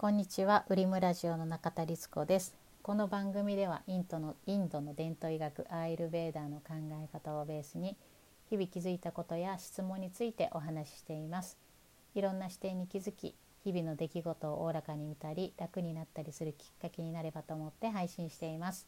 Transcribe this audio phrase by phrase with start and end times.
[0.00, 2.54] こんにちは、ウリムラジオの中田律子です。
[2.82, 7.96] この番組ではインドのインドの伝統医学アーユルベーダーの考え方をベースに
[8.48, 11.58] 日々気づいたことや質問についてお話ししています。
[12.14, 13.34] いろんな視点に気づき、
[13.64, 18.86] 日々の出来事をおおらかに見たり楽になったりするきっかけになればと思って配信しています。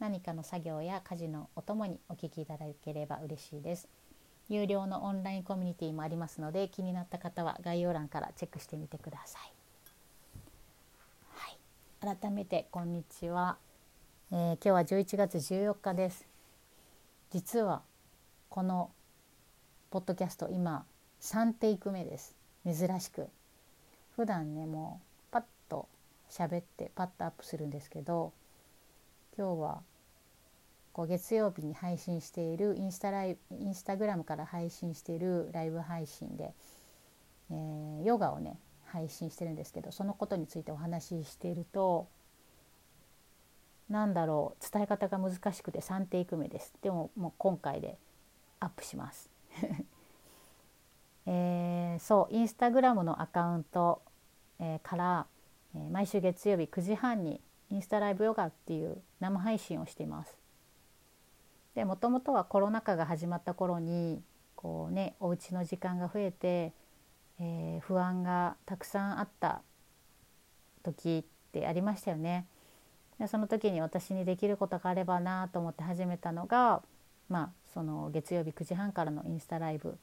[0.00, 3.88] 何かの作業や家事のお供にお聞きいただければ嬉しいです。
[4.48, 9.57] 有料のオンラインコミュニティもありますので気になった方は概要欄からチェックしてみてください。
[12.00, 13.56] 改めてこんにちは、
[14.30, 16.28] えー、今日は11月14日です。
[17.32, 17.82] 実は
[18.48, 18.92] この
[19.90, 20.84] ポッドキャスト今
[21.20, 22.36] 3テイク目です。
[22.64, 23.26] 珍しく。
[24.14, 25.88] 普段ねもうパッと
[26.30, 28.32] 喋ってパッとアップするんですけど
[29.36, 29.82] 今日は
[30.92, 36.54] こう月曜日に配信しているインスタライインスタグラムから配信しているライブ配信で、
[37.50, 38.56] えー、ヨガをね
[38.92, 42.08] 配信してるんですけどそのことについてお話ししていると
[43.88, 46.74] なんだろう伝え方が難しくて3テイク目です。
[46.82, 47.98] でももう今回で
[48.60, 49.30] アップします。
[51.26, 54.02] えー、そうインスタグラムのアカウント、
[54.58, 55.26] えー、から、
[55.74, 60.38] えー、毎週月曜日9時半にインスタライブヨガっていう生配信をしています。
[61.74, 64.22] でもともとはコロナ禍が始まった頃に
[64.56, 66.72] こうねお家の時間が増えて
[67.40, 69.62] えー、不安がたくさんあった
[70.82, 72.46] 時ってありましたよね。
[73.18, 76.82] でその時に私にできることがあればなと思って始めたのが、
[77.28, 79.98] まあ、その月曜日9時半からのインスタライブ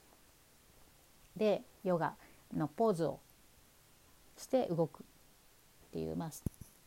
[1.38, 2.16] でヨガ
[2.56, 3.20] のポーズを
[4.38, 5.04] して動くっ
[5.94, 6.32] ていう、まあ、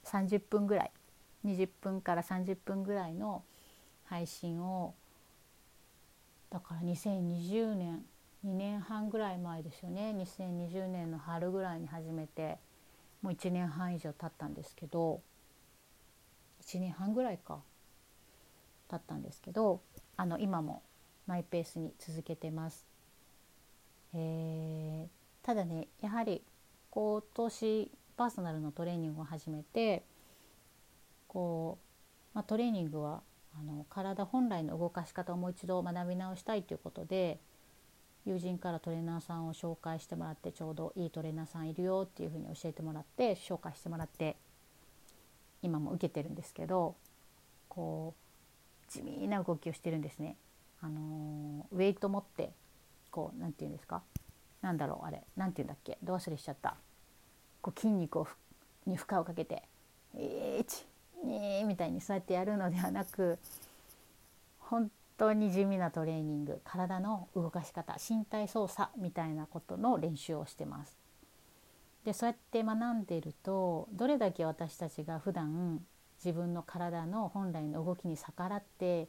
[0.05, 0.91] 30分ぐらい
[1.47, 3.43] 20分から30分ぐらいの
[4.05, 4.95] 配信を
[6.51, 8.05] だから2020年
[8.47, 12.59] 2年半ぐらい前ですよね2020年の春ぐらいに始めて
[13.23, 15.21] もう1年半以上経ったんですけど
[16.65, 17.61] 1年半ぐらいか
[18.89, 19.81] 経ったんですけど
[20.17, 20.83] あの今も
[21.27, 22.87] マイペースに続けてます。
[24.15, 26.43] えー、ただねやはり
[26.91, 30.05] 今年パーソナルのトレーニングを始めて
[31.27, 31.79] こ
[32.33, 33.23] う、まあ、トレーニングは
[33.55, 37.39] あの体本来の動かし方をもう一度学び直したいということで
[38.27, 44.37] 友人からトレーナーさんを紹介してもらってちょうどいいトレーナーさんいるよっていうふうに教えてもらって紹介してもらって
[45.63, 46.95] 今も受けてるんですけど
[47.69, 48.15] こ
[48.89, 50.37] う地味な動きをしてるんですね。
[50.81, 52.53] あのウェイト持って
[53.11, 54.03] こう何て言うんですか？
[54.63, 55.99] なんだろうあれ何て言うんだっけ？
[56.03, 56.77] ど忘れしちゃった
[57.61, 58.29] こう筋肉を
[58.87, 59.63] に負荷をかけて
[60.15, 63.39] 「1!2!」みたいにそうやってやるのではなく
[64.61, 70.97] 本当に地味なトレーニング体の動かし方身体操作みたいなことの練習をしてます。
[72.05, 75.85] でそうやって学んでいるとどれだけ私たちが普段
[76.25, 79.09] 自分の体の本来の動きに逆らって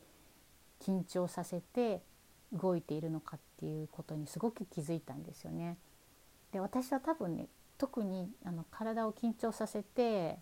[0.81, 2.01] 緊張させて
[2.51, 5.77] 動いているのかっていうことにすごく気づいたんですよね。
[6.51, 10.39] で私は多分ね特にあの体を緊張させて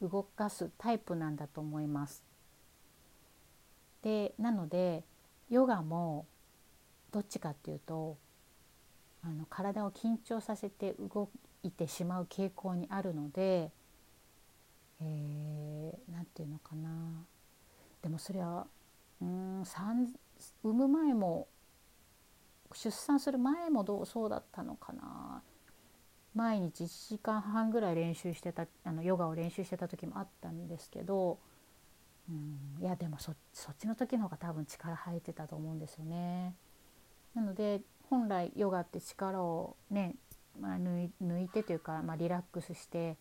[0.00, 2.24] 動かすタイプなんだと思います。
[4.02, 5.04] でなので
[5.50, 6.26] ヨガも
[7.12, 8.16] どっちかっていうと
[9.22, 11.28] あの体を緊張させて動
[11.62, 13.70] いてしまう傾向にあるので
[15.00, 16.90] 何、えー、て言うのかな。
[18.02, 18.66] でもそれは
[19.20, 20.14] うん産
[20.62, 21.48] む前も
[22.72, 25.42] 出産する前もどうそうだったのかな。
[26.34, 31.38] 毎日1時間半ぐらい練習してたあのヨガを練習してた時もあったんですけど
[32.80, 33.36] いやでもそっ
[33.78, 36.54] ちの時の方が多分力入ってたと思うんですよね。
[37.34, 40.14] なので本来ヨガって力をね、
[40.60, 43.16] まあ、抜いてというか、まあ、リラックスして、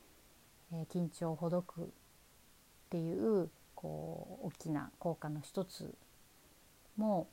[0.72, 1.86] えー、緊張をほどくっ
[2.90, 5.94] ていうこう大きな効果の一つ
[6.98, 7.28] も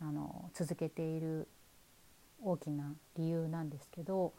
[0.00, 1.48] あの続けている
[2.42, 4.32] 大きな理由なんですけど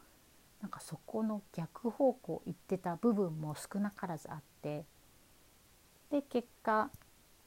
[0.61, 4.85] なんかそこの逆方向行ってた部分も少なからずあって
[6.11, 6.89] で結果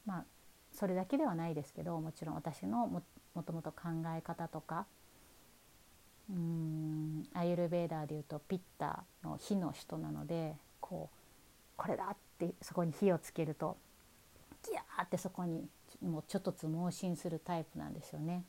[0.07, 0.25] まあ
[0.73, 3.03] それだけではないですけどもちろん私のも
[3.35, 4.87] もともと考え方とか
[6.31, 11.17] うんアユルベーダーでいうとピッタの火の人なのでこう
[11.77, 13.77] これだってそこに火をつけると
[14.65, 15.69] ギャーってそこに
[16.03, 18.45] もうちょっとつ盲信するタイプなんですよね。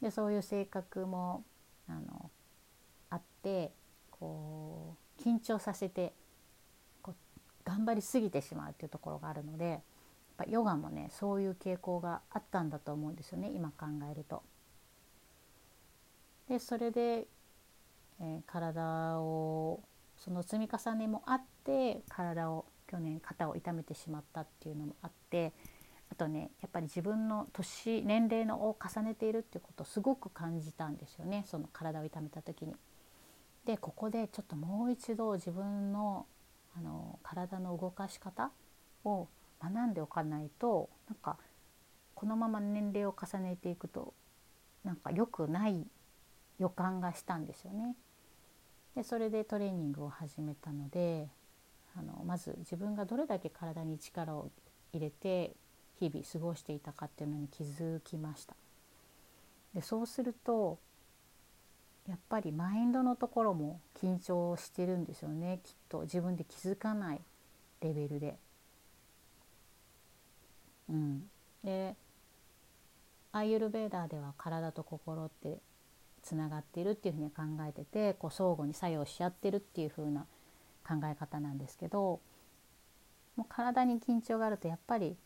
[0.00, 1.44] でそういう性格も
[1.88, 2.30] あの
[3.10, 3.70] あって
[4.10, 6.12] こう緊張させて
[7.72, 9.80] 頑張りすぎてしまうっていうところがあるのでやっ
[10.36, 14.42] ぱヨガもねそういう傾向があったんだと思うんですよね今考えると。
[16.48, 17.26] でそれで、
[18.20, 19.80] えー、体を
[20.18, 25.54] その積み重ねもあって体を去年肩を痛めてしまったっていうのもあって
[26.10, 32.74] あとねやっぱり自分の年年齢のを重ねているっていうことをすごく感じたんですよねその体を痛めた時に。
[33.64, 36.26] でここでちょっともう一度自分の
[36.76, 38.50] あの体の動かし方
[39.04, 39.28] を
[39.62, 41.38] 学んでおかないとなんか
[42.14, 44.14] このまま年齢を重ねていくと
[44.84, 45.86] なんか良くない
[46.58, 47.96] 予感がしたんですよね。
[48.94, 51.28] でそれでトレーニングを始めたので
[51.96, 54.50] あのまず自分がどれだけ体に力を
[54.92, 55.54] 入れて
[55.98, 58.54] 日々過ごしていたかっていうのに気づきました。
[59.74, 60.78] でそうすると
[62.08, 65.60] やっぱりマインドのところも緊張してるんですよね。
[65.62, 66.00] きっと。
[66.00, 67.20] 自分で気づかない
[67.80, 68.36] レベルで。
[70.88, 71.22] うん、
[71.64, 71.96] で
[73.32, 75.58] アイユルベーダーでは体と心って
[76.22, 80.26] つながっているっていうふうに考えててこう相互に作用し合ってるっていう風な
[80.86, 82.20] 考え方なんですけど
[83.36, 85.16] もう体に緊張があるとやっぱり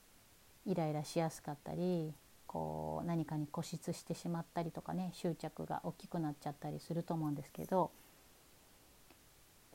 [0.65, 2.13] イライラしやすかったり
[2.47, 7.91] こう何かに固執してしまったりとかね執着が大きくなっちゃったりすると思うんですけど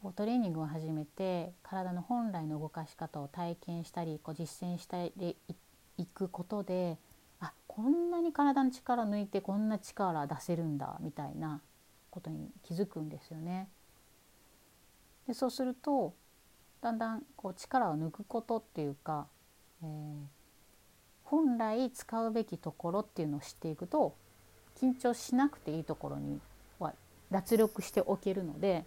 [0.01, 5.13] こうトレーニングを始めて体の本来の動かし方を体験したりこう実践して
[5.97, 6.97] いくことで
[7.39, 11.61] あこんなに体の力抜いてこんな力出せるんだみたいな
[12.09, 13.69] ことに気づくんですよね。
[15.27, 16.13] でそうすると
[16.81, 19.27] だんだんこう力を抜くことっていうか、
[19.83, 20.40] えー、
[21.31, 24.13] 本来使うべきところっていうのを知っていくと
[24.77, 26.41] 緊張しなくていいところに
[26.77, 26.93] は
[27.31, 28.83] 脱力しておけるので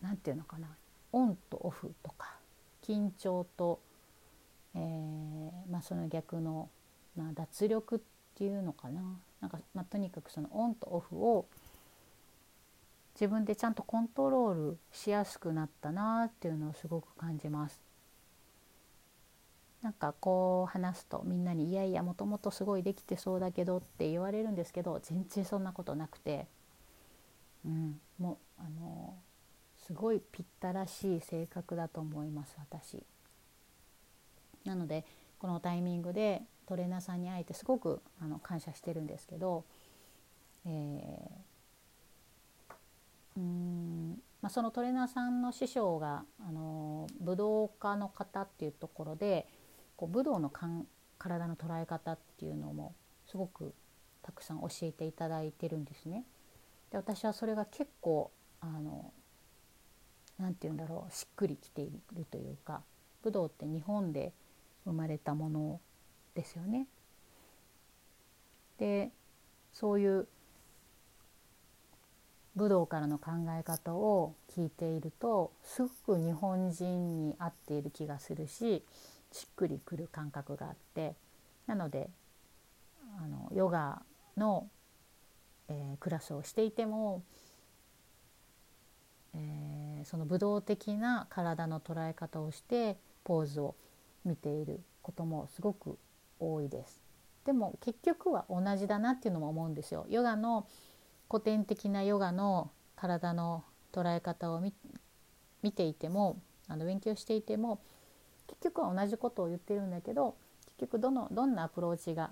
[0.00, 0.68] 何て言うのかな
[1.12, 2.36] オンとオフとか
[2.88, 3.78] 緊張と、
[4.74, 6.70] えー、まあ、その逆の、
[7.14, 7.98] まあ、脱力っ
[8.34, 9.02] ていうのかな
[9.42, 11.44] なんか、まあ、とにかくそのオンとオフを
[13.14, 17.85] 自分でちゃんとコントロールしやすくなったなっていうのをすごく感じます。
[19.86, 26.48] なんかこう話すとみんなに「いやいやもともとすごいできてそうだけど」って言われるんですけど全然そんなことなくて、
[27.64, 29.14] うん、もうあの
[29.76, 33.06] すごいぴったらしい性格だと思います私。
[34.64, 35.04] なので
[35.38, 39.64] このタイミングでトレーナーさんに会えてすごくあの感謝してるんですけど、
[40.64, 42.70] えー、
[43.36, 49.46] うんまあ、そのトレーナーさんの師匠があの武道家の方っていうところで
[49.96, 50.86] こう武道のかん
[51.18, 52.94] 体の捉え方っていうのも
[53.26, 53.74] すごく
[54.22, 56.24] たくさん教えていただいてるんですね。
[56.90, 59.12] で私はそれが結構あの
[60.38, 62.82] 何て言うんだろうしっくりきているというか
[63.22, 64.32] 武道って日本で
[64.84, 65.80] 生まれたもの
[66.34, 66.86] ですよね。
[68.78, 69.10] で
[69.72, 70.28] そういう
[72.56, 78.82] 武道からの考え方を聞いているとすごく日本人に合っている気がするし
[79.36, 81.14] しっくりくる感覚があって
[81.66, 82.08] なので
[83.18, 84.02] あのヨガ
[84.36, 84.68] の、
[85.68, 87.22] えー、クラスをしていても、
[89.34, 93.74] えー、その武道的な体の捉え方をしてポーズを
[94.24, 95.98] 見ていることもすごく
[96.40, 97.02] 多いです。
[97.44, 100.06] でも結局は同じだなっていうのも思うんですよ。
[100.08, 100.66] ヨガの
[101.30, 104.60] 古典的なヨガの体の捉え方を
[105.62, 107.80] 見ていてもあの勉強していても
[108.46, 110.36] 結局は同じことを言ってるんだけど
[110.78, 112.30] 結局どのどんなアプローチが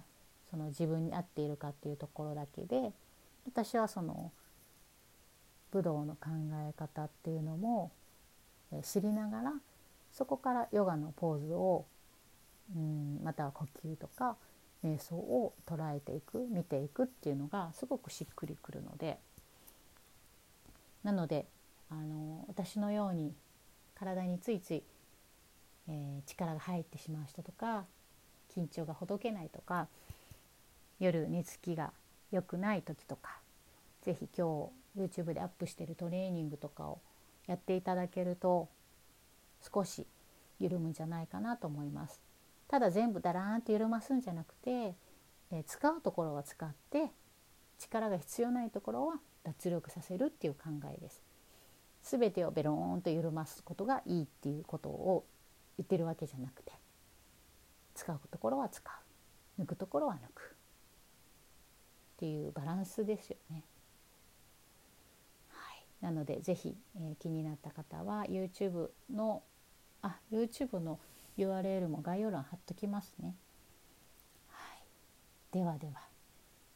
[0.51, 2.93] その自分に合っているかっていうところだけで
[3.47, 4.33] 私はその
[5.73, 6.31] 武道の考
[6.69, 7.91] え方っていうのも
[8.83, 9.53] 知りながら
[10.13, 11.87] そこからヨガのポーズを
[12.75, 14.37] うんまたは呼吸とか
[14.85, 19.19] 瞑想を捉えていく見ていくっていうのがすごくしっくりくるので
[21.03, 21.47] なので
[21.91, 23.33] あの私のように
[23.95, 24.83] 体についつい
[25.89, 27.85] えー、力が入ってしまう人とか
[28.57, 29.89] 緊張がほどけないとか
[31.01, 31.93] 夜寝つきが
[32.31, 33.39] 良くない時とか
[34.03, 37.01] 是非今日 YouTube でアップしてるトレーニングとかを
[37.47, 38.69] やっていただけると
[39.75, 40.07] 少し
[40.61, 42.21] 緩むんじゃないかなと思います。
[42.69, 47.11] ただ全部ダラーンって緩ますんじゃなくて、えー、使うところは使って
[47.79, 51.23] 力が必要ないところは脱力させるっていう考えです。
[52.03, 55.25] 全てをベローンと緩ますことがいいっていうことを
[55.79, 56.73] 言ってるわけじゃなくて
[57.95, 58.83] 使うところは使
[59.59, 59.63] う。
[59.63, 60.55] 抜くところは抜く。
[62.17, 63.63] っていうバランスですよね。
[65.51, 69.43] はい、なので是非、えー、気になった方は YouTube の
[70.03, 70.99] あ YouTube の
[71.39, 73.35] URL も概要欄貼っときますね。
[74.49, 74.59] は
[75.53, 75.93] い、ではでは、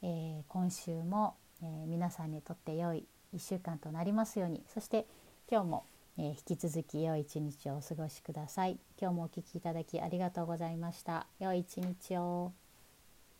[0.02, 4.64] えー、今週も、えー、皆さんにとって良い1週間となりますように。
[4.68, 5.06] そして
[5.50, 5.84] 今日も、
[6.18, 8.80] えー、引き続き良い一日をお過ごしください。
[9.00, 11.28] 今日もお聴きいただきありがとうございました。
[11.38, 12.52] 良い一日を。